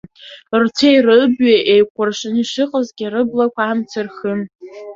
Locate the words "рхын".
4.05-4.41